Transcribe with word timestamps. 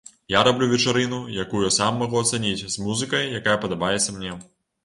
Я 0.35 0.39
раблю 0.45 0.69
вечарыну, 0.71 1.19
якую 1.43 1.69
сам 1.77 2.01
магу 2.05 2.17
ацаніць, 2.23 2.65
з 2.77 2.87
музыкай, 2.89 3.29
якая 3.41 3.57
падабаецца 3.67 4.09
мне. 4.19 4.35